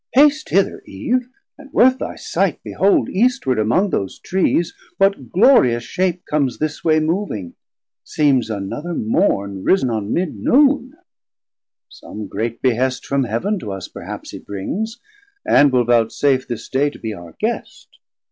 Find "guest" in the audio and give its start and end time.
17.39-17.99